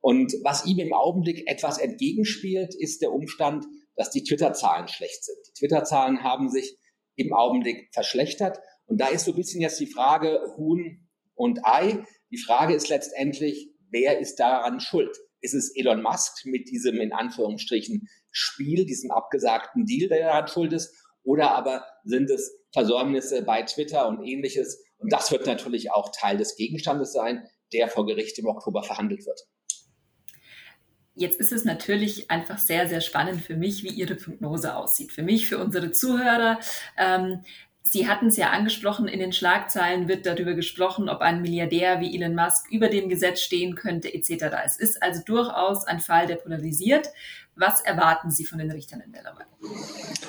Und 0.00 0.34
was 0.42 0.66
ihm 0.66 0.78
im 0.78 0.92
Augenblick 0.92 1.48
etwas 1.48 1.78
entgegenspielt, 1.78 2.74
ist 2.74 3.02
der 3.02 3.12
Umstand, 3.12 3.64
dass 3.96 4.10
die 4.10 4.22
Twitter-Zahlen 4.22 4.88
schlecht 4.88 5.24
sind. 5.24 5.38
Die 5.48 5.52
Twitter-Zahlen 5.58 6.22
haben 6.22 6.50
sich 6.50 6.76
im 7.16 7.32
Augenblick 7.32 7.88
verschlechtert. 7.92 8.58
Und 8.86 9.00
da 9.00 9.08
ist 9.08 9.24
so 9.24 9.32
ein 9.32 9.36
bisschen 9.36 9.60
jetzt 9.60 9.80
die 9.80 9.86
Frage 9.86 10.40
Huhn 10.56 11.08
und 11.34 11.64
Ei. 11.64 12.04
Die 12.30 12.38
Frage 12.38 12.74
ist 12.74 12.88
letztendlich, 12.88 13.70
wer 13.90 14.18
ist 14.18 14.36
daran 14.36 14.80
schuld? 14.80 15.16
ist 15.44 15.54
es 15.54 15.76
Elon 15.76 16.02
Musk 16.02 16.46
mit 16.46 16.70
diesem 16.70 17.00
in 17.00 17.12
Anführungsstrichen 17.12 18.08
Spiel, 18.30 18.86
diesem 18.86 19.10
abgesagten 19.10 19.84
Deal, 19.84 20.08
der 20.08 20.26
daran 20.26 20.48
schuld 20.48 20.72
ist, 20.72 20.92
oder 21.22 21.54
aber 21.54 21.86
sind 22.04 22.30
es 22.30 22.50
Versäumnisse 22.72 23.42
bei 23.42 23.62
Twitter 23.62 24.08
und 24.08 24.24
ähnliches. 24.24 24.82
Und 24.96 25.12
das 25.12 25.30
wird 25.30 25.46
natürlich 25.46 25.92
auch 25.92 26.10
Teil 26.10 26.38
des 26.38 26.56
Gegenstandes 26.56 27.12
sein, 27.12 27.46
der 27.72 27.88
vor 27.88 28.06
Gericht 28.06 28.38
im 28.38 28.46
Oktober 28.46 28.82
verhandelt 28.82 29.26
wird. 29.26 29.40
Jetzt 31.14 31.38
ist 31.38 31.52
es 31.52 31.64
natürlich 31.64 32.30
einfach 32.30 32.58
sehr, 32.58 32.88
sehr 32.88 33.00
spannend 33.00 33.42
für 33.42 33.56
mich, 33.56 33.84
wie 33.84 33.88
Ihre 33.88 34.16
Prognose 34.16 34.74
aussieht. 34.74 35.12
Für 35.12 35.22
mich, 35.22 35.48
für 35.48 35.58
unsere 35.58 35.92
Zuhörer. 35.92 36.58
Ähm, 36.96 37.40
Sie 37.86 38.08
hatten 38.08 38.28
es 38.28 38.36
ja 38.38 38.50
angesprochen, 38.50 39.08
in 39.08 39.20
den 39.20 39.32
Schlagzeilen 39.32 40.08
wird 40.08 40.24
darüber 40.24 40.54
gesprochen, 40.54 41.10
ob 41.10 41.20
ein 41.20 41.42
Milliardär 41.42 42.00
wie 42.00 42.16
Elon 42.16 42.34
Musk 42.34 42.70
über 42.70 42.88
dem 42.88 43.10
Gesetz 43.10 43.42
stehen 43.42 43.74
könnte, 43.74 44.12
etc. 44.12 44.46
Es 44.64 44.78
ist 44.78 45.02
also 45.02 45.22
durchaus 45.24 45.86
ein 45.86 46.00
Fall, 46.00 46.26
der 46.26 46.36
polarisiert. 46.36 47.08
Was 47.56 47.82
erwarten 47.82 48.30
Sie 48.30 48.46
von 48.46 48.58
den 48.58 48.70
Richtern 48.70 49.00
in 49.00 49.12
Delaware? 49.12 49.46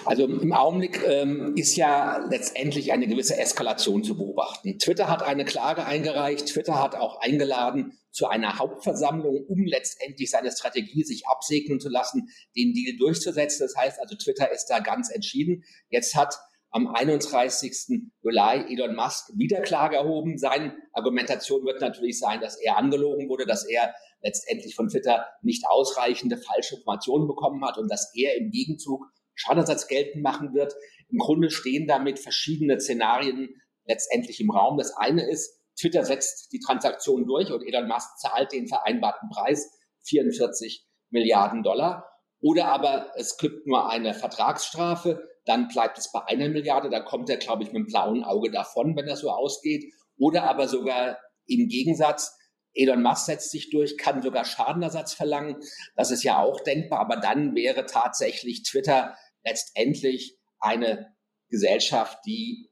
Also 0.03 0.25
im 0.25 0.53
Augenblick 0.53 1.01
ähm, 1.07 1.55
ist 1.55 1.75
ja 1.75 2.17
letztendlich 2.29 2.91
eine 2.91 3.07
gewisse 3.07 3.37
Eskalation 3.39 4.03
zu 4.03 4.15
beobachten. 4.15 4.77
Twitter 4.77 5.07
hat 5.07 5.23
eine 5.23 5.45
Klage 5.45 5.85
eingereicht, 5.85 6.47
Twitter 6.47 6.83
hat 6.83 6.93
auch 6.95 7.21
eingeladen 7.21 7.97
zu 8.11 8.27
einer 8.27 8.59
Hauptversammlung, 8.59 9.45
um 9.47 9.65
letztendlich 9.65 10.29
seine 10.29 10.51
Strategie 10.51 11.03
sich 11.03 11.25
absegnen 11.27 11.79
zu 11.79 11.89
lassen, 11.89 12.29
den 12.55 12.73
Deal 12.73 12.95
durchzusetzen. 12.97 13.65
Das 13.65 13.75
heißt 13.75 13.99
also, 13.99 14.15
Twitter 14.15 14.51
ist 14.51 14.67
da 14.67 14.79
ganz 14.79 15.09
entschieden. 15.09 15.63
Jetzt 15.89 16.15
hat 16.15 16.37
am 16.71 16.87
31. 16.87 18.11
Juli 18.21 18.73
Elon 18.73 18.95
Musk 18.95 19.29
wieder 19.37 19.61
Klage 19.61 19.95
erhoben. 19.95 20.37
Seine 20.37 20.75
Argumentation 20.93 21.63
wird 21.65 21.81
natürlich 21.81 22.19
sein, 22.19 22.41
dass 22.41 22.59
er 22.59 22.77
angelogen 22.77 23.29
wurde, 23.29 23.45
dass 23.45 23.65
er 23.65 23.93
letztendlich 24.21 24.75
von 24.75 24.89
Twitter 24.89 25.25
nicht 25.41 25.63
ausreichende 25.67 26.37
falsche 26.37 26.75
Informationen 26.75 27.27
bekommen 27.27 27.63
hat 27.65 27.77
und 27.77 27.89
dass 27.89 28.11
er 28.15 28.35
im 28.35 28.51
Gegenzug 28.51 29.05
Schadenersatz 29.35 29.87
geltend 29.87 30.23
machen 30.23 30.53
wird. 30.53 30.73
Im 31.09 31.19
Grunde 31.19 31.51
stehen 31.51 31.87
damit 31.87 32.19
verschiedene 32.19 32.79
Szenarien 32.79 33.61
letztendlich 33.85 34.39
im 34.41 34.49
Raum. 34.49 34.77
Das 34.77 34.95
eine 34.97 35.29
ist, 35.29 35.61
Twitter 35.79 36.05
setzt 36.05 36.51
die 36.53 36.59
Transaktion 36.59 37.25
durch 37.25 37.51
und 37.51 37.65
Elon 37.65 37.87
Musk 37.87 38.17
zahlt 38.17 38.51
den 38.51 38.67
vereinbarten 38.67 39.29
Preis, 39.29 39.69
44 40.03 40.85
Milliarden 41.09 41.63
Dollar. 41.63 42.09
Oder 42.41 42.67
aber 42.67 43.11
es 43.15 43.37
gibt 43.37 43.65
nur 43.65 43.89
eine 43.89 44.13
Vertragsstrafe, 44.13 45.27
dann 45.45 45.67
bleibt 45.67 45.97
es 45.97 46.11
bei 46.11 46.23
einer 46.25 46.49
Milliarde, 46.49 46.89
da 46.89 46.99
kommt 46.99 47.29
er, 47.29 47.37
glaube 47.37 47.63
ich, 47.63 47.71
mit 47.71 47.77
dem 47.77 47.85
blauen 47.87 48.23
Auge 48.23 48.51
davon, 48.51 48.95
wenn 48.95 49.05
das 49.05 49.19
so 49.19 49.29
ausgeht. 49.29 49.93
Oder 50.17 50.43
aber 50.43 50.67
sogar 50.67 51.17
im 51.47 51.67
Gegensatz, 51.67 52.35
Elon 52.73 53.01
Musk 53.01 53.27
setzt 53.27 53.51
sich 53.51 53.69
durch, 53.69 53.97
kann 53.97 54.21
sogar 54.21 54.43
Schadenersatz 54.43 55.13
verlangen. 55.13 55.57
Das 55.95 56.11
ist 56.11 56.23
ja 56.23 56.39
auch 56.39 56.59
denkbar, 56.61 56.99
aber 56.99 57.17
dann 57.17 57.55
wäre 57.55 57.85
tatsächlich 57.85 58.63
Twitter 58.63 59.15
letztendlich 59.43 60.37
eine 60.59 61.15
Gesellschaft, 61.49 62.19
die 62.25 62.69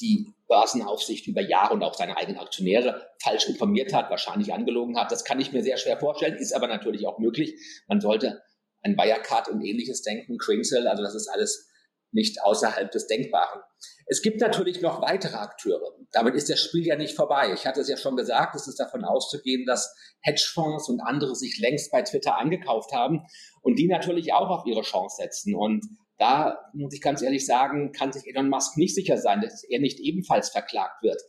die 0.00 0.34
Börsenaufsicht 0.48 1.26
über 1.28 1.40
Jahre 1.40 1.74
und 1.74 1.82
auch 1.82 1.94
seine 1.94 2.16
eigenen 2.16 2.40
Aktionäre 2.40 3.10
falsch 3.22 3.48
informiert 3.48 3.92
hat, 3.92 4.10
wahrscheinlich 4.10 4.52
angelogen 4.52 4.98
hat. 4.98 5.12
Das 5.12 5.24
kann 5.24 5.40
ich 5.40 5.52
mir 5.52 5.62
sehr 5.62 5.76
schwer 5.76 5.98
vorstellen, 5.98 6.36
ist 6.36 6.54
aber 6.54 6.66
natürlich 6.66 7.06
auch 7.06 7.18
möglich. 7.18 7.54
Man 7.86 8.00
sollte 8.00 8.42
an 8.84 8.96
Wirecard 8.96 9.48
und 9.48 9.62
ähnliches 9.62 10.02
denken, 10.02 10.38
Cringsel, 10.38 10.86
also 10.86 11.02
das 11.02 11.14
ist 11.14 11.28
alles 11.28 11.70
nicht 12.12 12.40
außerhalb 12.42 12.90
des 12.92 13.06
Denkbaren. 13.08 13.60
Es 14.06 14.22
gibt 14.22 14.40
natürlich 14.40 14.80
noch 14.80 15.02
weitere 15.02 15.36
Akteure. 15.36 15.96
Damit 16.12 16.34
ist 16.34 16.48
das 16.48 16.60
Spiel 16.60 16.86
ja 16.86 16.96
nicht 16.96 17.16
vorbei. 17.16 17.52
Ich 17.52 17.66
hatte 17.66 17.80
es 17.80 17.88
ja 17.88 17.96
schon 17.96 18.16
gesagt, 18.16 18.54
es 18.54 18.68
ist 18.68 18.78
davon 18.78 19.04
auszugehen, 19.04 19.66
dass 19.66 19.92
Hedgefonds 20.20 20.88
und 20.88 21.00
andere 21.00 21.34
sich 21.34 21.58
längst 21.58 21.90
bei 21.90 22.02
Twitter 22.02 22.38
angekauft 22.38 22.92
haben 22.92 23.26
und 23.62 23.78
die 23.78 23.88
natürlich 23.88 24.32
auch 24.32 24.48
auf 24.48 24.66
ihre 24.66 24.82
Chance 24.82 25.16
setzen. 25.22 25.56
Und 25.56 25.84
da 26.18 26.70
muss 26.72 26.94
ich 26.94 27.00
ganz 27.00 27.22
ehrlich 27.22 27.44
sagen, 27.44 27.90
kann 27.90 28.12
sich 28.12 28.26
Elon 28.26 28.48
Musk 28.48 28.76
nicht 28.76 28.94
sicher 28.94 29.16
sein, 29.16 29.40
dass 29.40 29.64
er 29.64 29.80
nicht 29.80 29.98
ebenfalls 29.98 30.50
verklagt 30.50 31.02
wird 31.02 31.20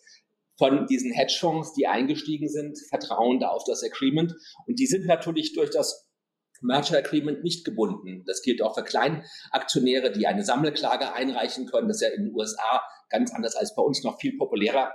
von 0.58 0.88
diesen 0.88 1.12
Hedgefonds, 1.12 1.74
die 1.74 1.88
eingestiegen 1.88 2.48
sind, 2.48 2.78
vertrauen 2.90 3.40
da 3.40 3.50
auf 3.50 3.64
das 3.66 3.84
Agreement. 3.84 4.34
Und 4.68 4.80
die 4.80 4.86
sind 4.86 5.06
natürlich 5.06 5.54
durch 5.54 5.70
das 5.70 6.05
Merger 6.66 6.98
Agreement 6.98 7.44
nicht 7.44 7.66
gebunden. 7.66 8.24
Das 8.26 8.42
gilt 8.42 8.62
auch 8.62 8.76
für 8.76 8.84
Kleinaktionäre, 8.84 10.12
die 10.12 10.28
eine 10.28 10.44
Sammelklage 10.44 11.14
einreichen 11.14 11.66
können. 11.66 11.88
Das 11.88 11.98
ist 11.98 12.08
ja 12.08 12.14
in 12.16 12.26
den 12.26 12.36
USA 12.36 12.82
ganz 13.10 13.34
anders 13.34 13.56
als 13.56 13.76
bei 13.76 13.82
uns 13.82 14.04
noch 14.04 14.20
viel 14.20 14.38
populärer, 14.38 14.94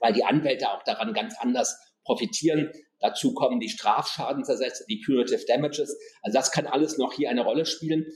weil 0.00 0.12
die 0.12 0.24
Anwälte 0.24 0.70
auch 0.70 0.82
daran 0.82 1.14
ganz 1.14 1.34
anders 1.38 1.78
profitieren. 2.04 2.72
Dazu 3.00 3.34
kommen 3.34 3.60
die 3.60 3.68
Strafschadensersätze, 3.68 4.84
die 4.88 5.02
Punitive 5.04 5.44
Damages. 5.46 5.96
Also 6.22 6.38
das 6.38 6.50
kann 6.50 6.66
alles 6.66 6.98
noch 6.98 7.12
hier 7.12 7.30
eine 7.30 7.42
Rolle 7.42 7.66
spielen. 7.66 8.06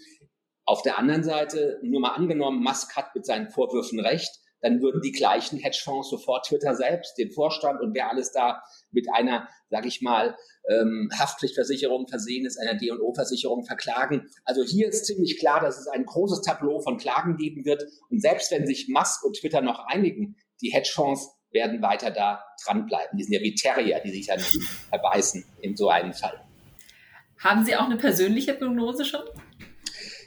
Auf 0.65 0.83
der 0.83 0.99
anderen 0.99 1.25
Seite, 1.25 1.81
nur 1.83 2.01
mal 2.01 2.15
angenommen, 2.15 2.63
Musk 2.63 2.97
hat 2.97 3.15
mit 3.15 3.27
seinen 3.27 3.51
Vorwürfen 3.51 4.01
recht, 4.01 4.31
dann 4.61 4.81
würden 4.81 5.01
die 5.01 5.13
gleichen 5.13 5.59
Hedgefonds 5.59 6.11
sofort 6.11 6.47
Twitter 6.47 6.75
selbst, 6.75 7.17
den 7.19 7.31
Vorstand 7.31 7.81
und 7.81 7.95
wer 7.95 8.11
alles 8.11 8.33
da 8.33 8.63
mit 8.91 9.07
einer, 9.13 9.49
sage 9.69 9.89
ich 9.89 10.03
mal, 10.03 10.37
ähm, 10.69 11.11
Haftpflichtversicherung 11.19 12.09
versehen 12.09 12.47
ist, 12.47 12.59
einer 12.59 12.79
D&O-Versicherung 12.79 13.65
verklagen. 13.65 14.29
Also 14.45 14.63
hier 14.63 14.89
ist 14.89 15.07
ziemlich 15.07 15.39
klar, 15.39 15.61
dass 15.61 15.79
es 15.79 15.89
ein 15.89 16.05
großes 16.05 16.43
Tableau 16.43 16.81
von 16.81 16.99
Klagen 16.99 17.37
geben 17.37 17.65
wird. 17.65 17.85
Und 18.11 18.21
selbst 18.21 18.51
wenn 18.51 18.67
sich 18.67 18.89
Musk 18.89 19.25
und 19.25 19.37
Twitter 19.37 19.63
noch 19.63 19.87
einigen, 19.87 20.37
die 20.61 20.73
Hedgefonds 20.73 21.31
werden 21.53 21.83
weiter 21.83 22.11
da 22.11 22.45
dranbleiben. 22.65 23.19
Die 23.19 23.25
sind 23.25 23.33
ja 23.33 23.41
wie 23.41 23.55
Terrier, 23.55 24.01
die 24.05 24.11
sich 24.11 24.27
dann 24.27 24.41
verbeißen 24.91 25.45
in 25.63 25.77
so 25.77 25.89
einem 25.89 26.13
Fall. 26.13 26.41
Haben 27.39 27.65
Sie 27.65 27.75
auch 27.75 27.87
eine 27.87 27.97
persönliche 27.97 28.55
Prognose 28.55 29.05
schon? 29.05 29.23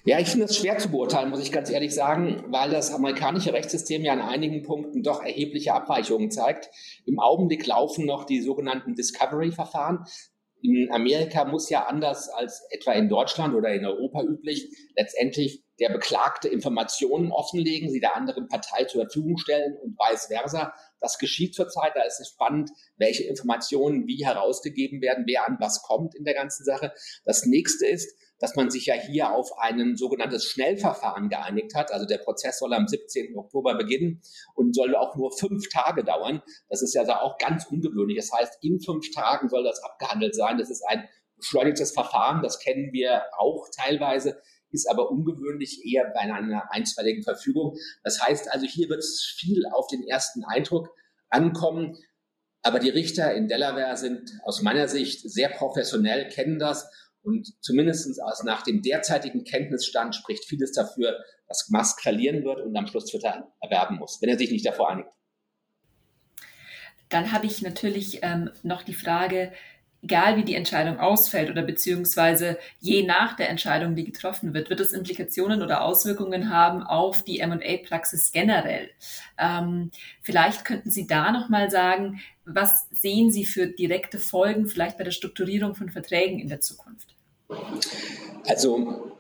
Ja, 0.06 0.20
ich 0.20 0.28
finde 0.28 0.46
es 0.46 0.58
schwer 0.58 0.78
zu 0.78 0.92
beurteilen, 0.92 1.30
muss 1.30 1.42
ich 1.42 1.54
ganz 1.54 1.70
ehrlich 1.70 1.96
sagen, 1.96 2.44
weil 2.48 2.72
das 2.72 2.94
amerikanische 2.94 3.54
Rechtssystem 3.54 4.04
ja 4.04 4.12
an 4.12 4.22
einigen 4.22 4.62
Punkten 4.62 5.02
doch 5.02 5.24
erhebliche 5.24 5.74
Abweichungen 5.74 6.30
zeigt. 6.30 6.70
Im 7.06 7.20
Augenblick 7.20 7.66
laufen 7.66 8.06
noch 8.06 8.26
die 8.26 8.42
sogenannten 8.42 8.96
Discovery-Verfahren. 8.96 10.06
In 10.62 10.90
Amerika 10.92 11.46
muss 11.46 11.70
ja 11.70 11.86
anders 11.86 12.28
als 12.28 12.68
etwa 12.70 12.92
in 12.92 13.08
Deutschland 13.08 13.56
oder 13.56 13.74
in 13.74 13.86
Europa 13.86 14.24
üblich 14.24 14.76
letztendlich 14.98 15.64
der 15.80 15.90
Beklagte 15.90 16.50
Informationen 16.50 17.32
offenlegen, 17.32 17.90
sie 17.90 18.02
der 18.02 18.18
anderen 18.18 18.50
Partei 18.50 18.84
zur 18.84 19.04
Verfügung 19.04 19.38
stellen 19.38 19.78
und 19.82 19.98
vice 19.98 20.28
versa. 20.28 20.74
Das 21.00 21.18
geschieht 21.18 21.56
zurzeit. 21.56 21.94
Da 21.96 22.04
ist 22.04 22.20
es 22.20 22.30
spannend, 22.30 22.72
welche 22.98 23.24
Informationen 23.24 24.06
wie 24.06 24.26
herausgegeben 24.26 25.02
werden, 25.02 25.24
wer 25.28 25.48
an 25.48 25.58
was 25.62 25.82
kommt 25.82 26.14
in 26.14 26.26
der 26.26 26.34
ganzen 26.34 26.66
Sache. 26.66 26.92
Das 27.24 27.46
nächste 27.46 27.88
ist, 27.88 28.18
dass 28.44 28.58
man 28.58 28.70
sich 28.70 28.88
ja 28.88 28.96
hier 28.96 29.32
auf 29.32 29.58
ein 29.58 29.96
sogenanntes 29.96 30.44
Schnellverfahren 30.44 31.30
geeinigt 31.30 31.76
hat. 31.76 31.94
Also 31.94 32.06
der 32.06 32.18
Prozess 32.18 32.60
soll 32.60 32.74
am 32.74 32.90
17. 32.90 33.38
Oktober 33.38 33.76
beginnen 33.76 34.22
und 34.54 34.76
soll 34.76 34.98
auch 34.98 35.16
nur 35.16 35.32
fünf 35.32 35.70
Tage 35.70 36.04
dauern. 36.04 36.42
Das 36.68 36.82
ist 36.82 36.94
ja 36.94 37.22
auch 37.22 37.38
ganz 37.38 37.68
ungewöhnlich. 37.68 38.18
Das 38.18 38.38
heißt, 38.38 38.58
in 38.62 38.82
fünf 38.82 39.12
Tagen 39.12 39.48
soll 39.48 39.64
das 39.64 39.82
abgehandelt 39.82 40.36
sein. 40.36 40.58
Das 40.58 40.70
ist 40.70 40.84
ein 40.86 41.08
beschleunigtes 41.38 41.94
Verfahren. 41.94 42.44
Das 42.44 42.60
kennen 42.60 42.92
wir 42.92 43.22
auch 43.38 43.70
teilweise 43.74 44.42
ist 44.72 44.90
aber 44.90 45.12
ungewöhnlich 45.12 45.86
eher 45.86 46.12
bei 46.14 46.22
einer 46.22 46.70
einstweiligen 46.72 47.24
Verfügung. 47.24 47.78
Das 48.04 48.22
heißt 48.22 48.52
also, 48.52 48.66
hier 48.66 48.90
wird 48.90 49.00
es 49.00 49.24
viel 49.38 49.68
auf 49.72 49.86
den 49.88 50.04
ersten 50.04 50.44
Eindruck 50.44 50.90
ankommen. 51.30 51.96
Aber 52.64 52.80
die 52.80 52.90
Richter 52.90 53.36
in 53.36 53.48
Delaware 53.48 53.96
sind 53.96 54.32
aus 54.44 54.64
meiner 54.64 54.88
Sicht 54.88 55.30
sehr 55.30 55.50
professionell, 55.50 56.28
kennen 56.28 56.58
das 56.58 56.90
und 57.24 57.54
zumindest 57.62 58.22
aus 58.22 58.44
nach 58.44 58.64
dem 58.64 58.82
derzeitigen 58.82 59.44
Kenntnisstand 59.44 60.16
spricht 60.16 60.46
vieles 60.46 60.74
dafür, 60.74 61.18
dass 61.48 61.70
Musk 61.70 62.02
verlieren 62.02 62.44
wird 62.44 62.62
und 62.62 62.76
am 62.76 62.88
Schluss 62.88 63.06
Twitter 63.06 63.52
erwerben 63.62 63.98
muss, 63.98 64.22
wenn 64.22 64.30
er 64.30 64.38
sich 64.38 64.52
nicht 64.52 64.66
davor 64.66 64.92
einigt. 64.92 65.10
Dann 67.10 67.32
habe 67.32 67.46
ich 67.46 67.62
natürlich 67.62 68.20
ähm, 68.24 68.50
noch 68.64 68.84
die 68.84 68.94
Frage, 68.94 69.52
egal 70.04 70.36
wie 70.36 70.44
die 70.44 70.56
Entscheidung 70.56 71.00
ausfällt 71.00 71.50
oder 71.50 71.62
beziehungsweise 71.62 72.58
je 72.80 73.04
nach 73.04 73.36
der 73.36 73.50
Entscheidung, 73.50 73.96
die 73.96 74.04
getroffen 74.04 74.54
wird, 74.54 74.70
wird 74.70 74.82
es 74.82 74.92
Implikationen 74.92 75.62
oder 75.62 75.84
Auswirkungen 75.84 76.50
haben 76.50 76.84
auf 76.84 77.24
die 77.24 77.40
M&A-Praxis 77.40 78.32
generell. 78.32 78.90
Ähm, 79.38 79.92
vielleicht 80.22 80.66
könnten 80.66 80.92
Sie 80.92 81.08
da 81.08 81.32
nochmal 81.32 81.70
sagen, 81.70 82.20
was 82.46 82.90
sehen 82.92 83.32
Sie 83.32 83.46
für 83.46 83.68
direkte 83.68 84.20
Folgen 84.20 84.68
vielleicht 84.68 84.98
bei 84.98 85.06
der 85.06 85.12
Strukturierung 85.12 85.76
von 85.76 85.90
Verträgen 85.90 86.40
in 86.40 86.50
der 86.50 86.60
Zukunft? 86.60 87.13
Also 88.48 89.12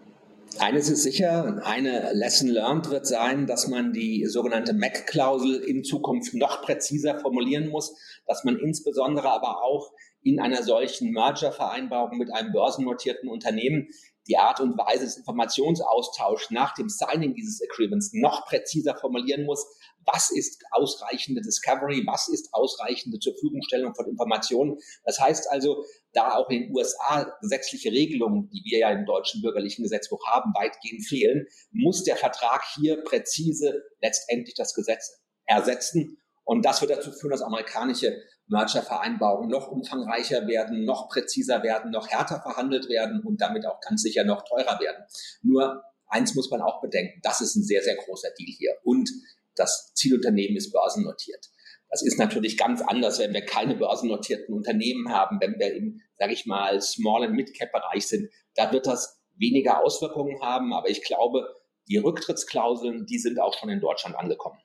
eines 0.60 0.90
ist 0.90 1.04
sicher, 1.04 1.62
eine 1.66 2.14
Lesson 2.14 2.50
learned 2.50 2.90
wird 2.90 3.08
sein, 3.08 3.48
dass 3.48 3.68
man 3.68 3.94
die 3.94 4.26
sogenannte 4.26 4.74
MAC-Klausel 4.74 5.56
in 5.56 5.84
Zukunft 5.84 6.34
noch 6.34 6.62
präziser 6.62 7.20
formulieren 7.20 7.70
muss, 7.70 7.96
dass 8.28 8.44
man 8.44 8.58
insbesondere 8.58 9.32
aber 9.32 9.64
auch 9.64 9.92
in 10.22 10.40
einer 10.40 10.64
solchen 10.64 11.12
Merger-Vereinbarung 11.12 12.18
mit 12.18 12.32
einem 12.32 12.52
börsennotierten 12.52 13.30
Unternehmen 13.30 13.90
die 14.28 14.38
Art 14.38 14.60
und 14.60 14.78
Weise 14.78 15.06
des 15.06 15.18
Informationsaustauschs 15.18 16.52
nach 16.52 16.74
dem 16.74 16.90
Signing 16.90 17.34
dieses 17.34 17.62
Agreements 17.62 18.12
noch 18.14 18.46
präziser 18.46 18.96
formulieren 18.96 19.46
muss. 19.46 19.66
Was 20.06 20.32
ist 20.32 20.64
ausreichende 20.72 21.42
Discovery? 21.42 22.04
Was 22.06 22.28
ist 22.28 22.50
ausreichende 22.54 23.20
zur 23.20 23.34
Verfügungstellung 23.34 23.96
von 23.96 24.08
Informationen? 24.08 24.78
Das 25.04 25.20
heißt 25.20 25.50
also, 25.52 25.84
da 26.14 26.36
auch 26.36 26.50
in 26.50 26.64
den 26.64 26.76
USA 26.76 27.36
gesetzliche 27.42 27.92
Regelungen, 27.92 28.50
die 28.50 28.62
wir 28.66 28.80
ja 28.80 28.92
im 28.92 29.06
deutschen 29.06 29.42
bürgerlichen 29.42 29.84
Gesetzbuch 29.84 30.26
haben, 30.28 30.52
weitgehend 30.56 31.06
fehlen, 31.06 31.48
muss 31.72 32.04
der 32.04 32.16
Vertrag 32.16 32.64
hier 32.76 33.04
präzise 33.04 33.82
letztendlich 34.02 34.56
das 34.56 34.74
Gesetz 34.74 35.22
ersetzen. 35.46 36.18
Und 36.46 36.66
das 36.66 36.82
wird 36.82 36.92
dazu 36.92 37.12
führen, 37.12 37.32
dass 37.32 37.42
amerikanische 37.42 38.22
Merger-Vereinbarungen 38.48 39.50
noch 39.50 39.70
umfangreicher 39.70 40.48
werden, 40.48 40.86
noch 40.86 41.10
präziser 41.10 41.64
werden, 41.64 41.92
noch 41.92 42.10
härter 42.10 42.42
verhandelt 42.42 42.90
werden 42.90 43.22
und 43.24 43.42
damit 43.42 43.66
auch 43.66 43.80
ganz 43.80 44.02
sicher 44.02 44.24
noch 44.24 44.44
teurer 44.44 44.80
werden. 44.80 45.04
Nur 45.42 45.84
eins 46.08 46.36
muss 46.36 46.52
man 46.52 46.62
auch 46.62 46.82
bedenken, 46.82 47.20
das 47.24 47.42
ist 47.42 47.56
ein 47.56 47.64
sehr, 47.64 47.82
sehr 47.82 47.96
großer 47.96 48.30
Deal 48.38 48.52
hier. 48.52 48.72
Und 48.84 49.10
das 49.56 49.94
Zielunternehmen 49.94 50.58
ist 50.58 50.72
börsennotiert. 50.72 51.50
Das 51.90 52.02
ist 52.02 52.18
natürlich 52.18 52.58
ganz 52.58 52.82
anders, 52.82 53.20
wenn 53.20 53.34
wir 53.34 53.46
keine 53.46 53.76
börsennotierten 53.76 54.54
Unternehmen 54.56 55.10
haben, 55.10 55.40
wenn 55.40 55.60
wir 55.60 55.76
im, 55.76 56.02
sage 56.18 56.34
ich 56.34 56.46
mal, 56.46 56.82
Small- 56.82 57.24
and 57.24 57.36
Mid-Cap-Bereich 57.36 58.08
sind. 58.08 58.32
Da 58.56 58.72
wird 58.72 58.88
das 58.88 59.22
weniger 59.36 59.84
Auswirkungen 59.84 60.42
haben, 60.42 60.74
aber 60.74 60.90
ich 60.90 61.04
glaube, 61.04 61.48
die 61.88 61.98
Rücktrittsklauseln, 61.98 63.06
die 63.06 63.20
sind 63.20 63.40
auch 63.40 63.56
schon 63.58 63.70
in 63.70 63.80
Deutschland 63.80 64.16
angekommen. 64.16 64.60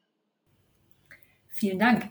Vielen 1.48 1.78
Dank. 1.78 2.08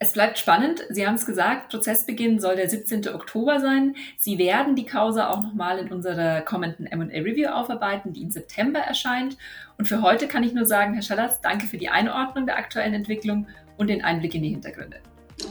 Es 0.00 0.12
bleibt 0.12 0.38
spannend. 0.38 0.84
Sie 0.90 1.06
haben 1.06 1.14
es 1.14 1.24
gesagt, 1.24 1.70
Prozessbeginn 1.70 2.40
soll 2.40 2.56
der 2.56 2.68
17. 2.68 3.08
Oktober 3.10 3.60
sein. 3.60 3.94
Sie 4.18 4.38
werden 4.38 4.74
die 4.74 4.86
Causa 4.86 5.30
auch 5.30 5.40
nochmal 5.40 5.78
in 5.78 5.92
unserer 5.92 6.40
kommenden 6.40 6.86
M&A 6.86 7.20
Review 7.20 7.48
aufarbeiten, 7.48 8.12
die 8.12 8.22
im 8.22 8.30
September 8.30 8.80
erscheint. 8.80 9.36
Und 9.78 9.86
für 9.86 10.02
heute 10.02 10.26
kann 10.26 10.42
ich 10.42 10.52
nur 10.52 10.66
sagen, 10.66 10.94
Herr 10.94 11.02
Schallatz, 11.02 11.40
danke 11.40 11.66
für 11.66 11.78
die 11.78 11.88
Einordnung 11.88 12.44
der 12.44 12.56
aktuellen 12.56 12.92
Entwicklung 12.92 13.46
und 13.76 13.86
den 13.88 14.02
Einblick 14.02 14.34
in 14.34 14.42
die 14.42 14.50
Hintergründe. 14.50 14.98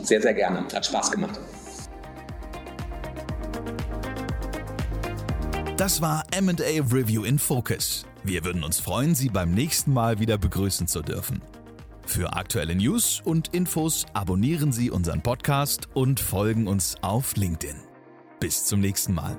Sehr, 0.02 0.22
sehr 0.22 0.34
gerne. 0.34 0.66
Hat 0.74 0.86
Spaß 0.86 1.12
gemacht. 1.12 1.40
Das 5.78 6.02
war 6.02 6.24
MA 6.42 6.52
Review 6.92 7.24
in 7.24 7.40
Focus. 7.40 8.06
Wir 8.24 8.44
würden 8.44 8.64
uns 8.64 8.80
freuen, 8.80 9.16
Sie 9.16 9.30
beim 9.30 9.52
nächsten 9.52 9.94
Mal 9.94 10.20
wieder 10.20 10.38
begrüßen 10.38 10.88
zu 10.88 11.02
dürfen. 11.02 11.42
Für 12.14 12.34
aktuelle 12.34 12.76
News 12.76 13.24
und 13.26 13.56
Infos 13.56 14.06
abonnieren 14.14 14.72
Sie 14.72 14.92
unseren 14.92 15.24
Podcast 15.24 15.90
und 15.96 16.20
folgen 16.20 16.68
uns 16.68 16.96
auf 17.02 17.36
LinkedIn. 17.36 17.76
Bis 18.40 18.66
zum 18.66 18.82
nächsten 18.82 19.16
Mal. 19.16 19.36